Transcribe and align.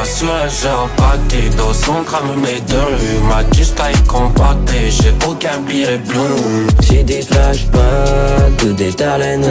La 0.00 0.48
genre 0.48 0.88
pâté, 0.96 1.50
dans 1.58 1.74
son 1.74 2.02
crame 2.06 2.34
mes 2.40 2.58
deux 2.66 3.28
Ma 3.28 3.42
juste 3.54 3.76
taille 3.76 3.92
compactée, 4.08 4.90
j'ai 4.90 5.12
aucun 5.28 5.60
billet 5.68 5.98
bleu. 5.98 6.66
J'ai 6.80 7.02
des 7.02 7.20
flashbacks 7.20 8.64
de 8.64 8.72
des 8.72 8.94
talent 8.94 9.42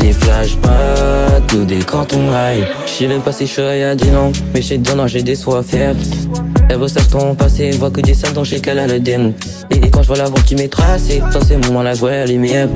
des 0.00 0.12
flashbacks 0.14 1.46
tout 1.48 1.64
des 1.64 1.80
cantons 1.80 2.30
high 2.30 2.66
Je 2.86 3.04
même 3.04 3.20
pas 3.20 3.32
si 3.32 3.46
je 3.46 3.60
à 3.60 3.94
dire 3.94 4.14
non 4.14 4.32
Mais 4.54 4.62
j'ai 4.62 4.78
non 4.78 5.06
j'ai 5.06 5.22
des 5.22 5.34
soins 5.34 5.60
à 5.60 5.62
faire 5.62 5.94
Elle 6.70 6.78
recherche 6.78 7.08
ton 7.08 7.34
passé 7.34 7.72
Voit 7.72 7.90
que 7.90 8.00
des 8.00 8.14
salles 8.14 8.32
dans 8.32 8.44
chez 8.44 8.58
qu'elle 8.58 8.78
a 8.78 8.86
le 8.86 9.00
den 9.00 9.34
et, 9.70 9.90
quand 9.90 10.02
je 10.02 10.08
vois 10.08 10.16
la 10.16 10.30
voix 10.30 10.40
qui 10.40 10.54
m'est 10.54 10.68
tracée 10.68 11.22
Dans 11.30 11.44
ces 11.44 11.58
moments 11.58 11.82
la 11.82 11.92
voix 11.92 12.12
elle 12.12 12.30
est 12.30 12.38
meilleure 12.38 12.70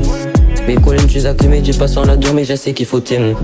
Mes 0.69 0.77
collègues 0.77 1.07
tu 1.09 1.27
accumé 1.27 1.63
J'ai 1.65 1.73
pas 1.73 1.89
sur 1.89 2.05
la 2.05 2.17
dure 2.17 2.35
mais 2.35 2.45
je 2.45 2.55
sais 2.55 2.75
qu'il 2.75 2.87
faut 2.87 3.01
t'aimer 3.01 3.35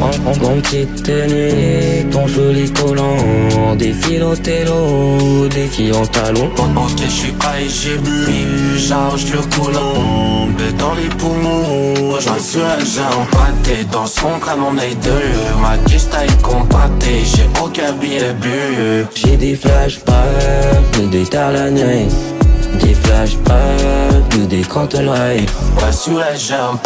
en, 0.00 0.30
en 0.30 0.60
petite 0.60 1.02
tenue, 1.02 2.08
ton 2.10 2.26
joli 2.26 2.70
collant. 2.72 3.16
Des 3.76 3.92
fils 3.92 4.22
au 4.22 4.34
télo, 4.34 5.48
des 5.48 5.66
filles 5.66 5.92
en 5.92 6.06
talons. 6.06 6.50
Ok, 6.56 7.00
je 7.04 7.10
suis 7.10 7.28
high, 7.28 7.68
j'ai 7.68 7.98
bu, 7.98 8.78
charge 8.78 9.26
le 9.32 9.38
coulant 9.54 10.48
Dans 10.78 10.94
les 10.94 11.08
poumons, 11.16 11.94
je 12.18 12.42
sur 12.42 12.64
un 12.64 12.78
genre 12.78 13.26
pâté 13.30 13.84
Dans 13.92 14.06
son 14.06 14.38
crâne 14.40 14.60
on 14.60 14.76
est 14.78 14.94
deux, 15.02 15.60
ma 15.60 15.76
pista 15.88 16.24
est 16.24 16.42
compactée. 16.42 17.22
J'ai 17.24 17.48
aucun 17.62 17.92
billet 17.92 18.34
bu. 18.40 19.06
J'ai 19.14 19.36
des 19.36 19.56
flashbacks, 19.56 21.10
des 21.10 21.24
nuit 21.70 22.37
des 22.78 22.94
flashbacks 22.94 24.34
ou 24.36 24.46
des 24.46 24.62
live 24.62 25.50
Pas 25.78 25.92
sur 25.92 26.18
la 26.18 26.34
jambe 26.34 26.78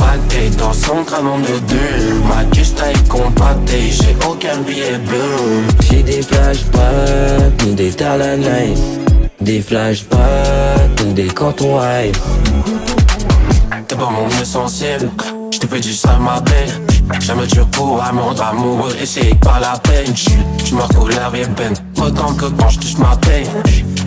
Dans 0.59 0.73
son 0.73 1.05
crâne 1.05 1.27
on 1.27 1.41
est 1.41 1.61
deux 1.69 2.15
Ma 2.29 2.45
custa 2.45 2.91
est 2.91 3.09
compactée 3.09 3.91
J'ai 3.91 4.17
aucun 4.27 4.59
billet 4.59 4.99
bleu. 5.07 5.63
J'ai 5.89 6.03
des 6.03 6.23
flashbacks 6.23 7.63
ou 7.67 7.75
des 7.75 7.91
live 7.91 8.79
Des 9.41 9.61
flashbacks 9.61 11.01
ou 11.07 11.13
des 11.13 11.29
cantons 11.29 11.81
high 11.81 12.15
T'es 13.89 13.97
pas 13.97 14.11
mon 14.11 14.27
mieux 14.27 14.45
sensible 14.45 15.11
J'te 15.51 15.67
fais 15.67 15.81
du 15.81 15.93
sale 15.93 16.19
ma 16.19 16.41
belle. 16.41 17.21
Jamais 17.21 17.47
tu 17.47 17.61
pourras 17.73 18.11
me 18.13 18.21
rendre 18.21 18.43
amoureux 18.43 18.93
Et 19.01 19.07
c'est 19.07 19.35
pas 19.41 19.61
la 19.61 19.79
peine. 19.79 20.13
Tu 20.65 20.75
me 20.75 20.83
couleur 20.95 21.33
et 21.35 21.47
peine 21.47 21.75
Autant 22.05 22.35
que 22.35 22.47
quand 22.47 22.69
j'touche 22.69 22.99
ma 22.99 23.17
paix 23.17 23.45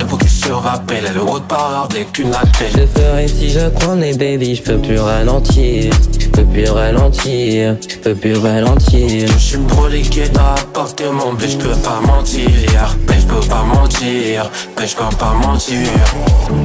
faut 0.07 0.17
que 0.17 0.27
je 0.27 0.51
rappelle, 0.51 1.05
le 1.13 1.21
haut 1.21 1.39
de 1.39 1.45
parole 1.45 1.87
dès 1.89 2.05
qu'une 2.05 2.31
tête 2.31 2.77
Je 2.77 2.99
ferai 2.99 3.27
si 3.27 3.49
je 3.49 3.69
connais 3.85 4.13
baby, 4.13 4.55
je 4.55 4.61
peux 4.61 4.77
plus 4.77 4.99
ralentir 4.99 5.93
Je 6.19 6.27
peux 6.27 6.43
plus 6.43 6.69
ralentir, 6.69 7.77
je 7.87 7.95
peux 7.97 8.15
plus 8.15 8.37
ralentir. 8.37 9.27
Je 9.27 9.37
suis 9.37 9.57
broliqué 9.57 10.27
d'apporter 10.29 11.05
mon 11.05 11.33
but, 11.33 11.49
je 11.49 11.57
peux 11.57 11.75
pas 11.77 12.01
mentir. 12.05 12.97
Mais 13.07 13.19
je 13.19 13.25
peux 13.25 13.47
pas 13.47 13.63
mentir, 13.63 14.51
mais 14.77 14.87
je 14.87 14.95
peux 14.95 15.15
pas 15.17 15.33
mentir. 15.33 15.87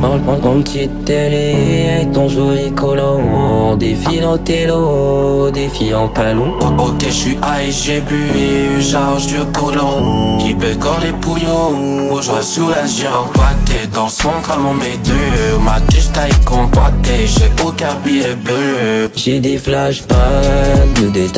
Prends 0.00 0.37
ton 0.37 0.62
petite 0.62 1.05
télé 1.05 1.89
avec 1.94 2.12
ton 2.12 2.28
joli 2.28 2.72
collant 2.72 3.77
Des 3.77 3.94
filles 3.94 4.25
en 4.25 4.37
télo, 4.39 5.50
des 5.50 5.69
filles 5.69 5.94
en 5.94 6.09
palon 6.09 6.59
Ok 6.78 7.05
je 7.06 7.11
suis 7.11 7.33
high, 7.33 7.70
j'ai 7.70 8.00
bu, 8.00 8.83
charge 8.83 9.27
du 9.27 9.39
collant 9.59 10.39
Qui 10.39 10.55
peut 10.55 10.77
quand 10.78 10.98
pouillons, 11.21 12.21
je 12.21 12.43
sous 12.43 12.69
la 12.69 12.83
compacté 13.11 13.87
Dans 13.93 14.09
son 14.09 14.31
crâne 14.43 14.61
on 14.69 14.75
met 14.75 14.97
deux 15.05 15.59
Ma 15.65 15.81
tige 15.89 16.11
taille 16.12 16.33
compactée 16.44 17.27
J'ai 17.27 17.50
aucun 17.65 17.94
billet 18.05 18.34
bleu. 18.34 19.11
J'ai 19.15 19.41
des 19.41 19.59
flashbacks 19.59 20.19
de 21.00 21.09
des 21.09 21.28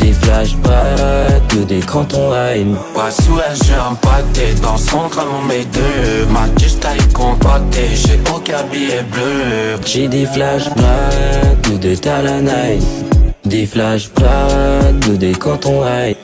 des 0.00 0.12
flashbacks 0.12 1.54
de 1.56 1.64
des 1.64 1.80
cantons 1.80 2.32
high 2.32 2.66
Pas 2.94 3.10
sous 3.10 3.36
la 3.36 3.50
un 3.88 3.94
pâté 3.94 4.54
Dans 4.62 4.76
son 4.76 5.08
crâne 5.08 5.26
on 5.40 5.46
met 5.46 5.64
deux 5.64 6.26
Ma 6.30 6.48
tige 6.56 6.78
taille 6.78 6.98
compactée 7.12 7.88
J'ai 7.94 8.20
aucun 8.34 8.62
billet 8.70 9.04
bleu. 9.10 9.78
J'ai 9.84 10.08
des 10.08 10.26
flashbacks 10.26 10.76
de 11.70 11.76
des 11.76 11.96
Des 13.44 13.66
flashbacks 13.66 14.98
de 15.08 15.16
des 15.16 15.32
cantons 15.32 15.82
high 15.84 16.16